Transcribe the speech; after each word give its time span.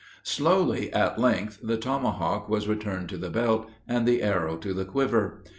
Slowly 0.23 0.91
at 0.93 1.19
length, 1.19 1.59
the 1.61 1.77
tomahawk 1.77 2.49
was 2.49 2.67
returned 2.67 3.07
to 3.09 3.19
the 3.19 3.29
belt, 3.29 3.69
and 3.87 4.07
the 4.07 4.23
arrow 4.23 4.57
to 4.57 4.73
the 4.73 4.83
quiver. 4.83 5.43